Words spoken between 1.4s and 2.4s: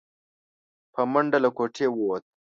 له کوټې ووت.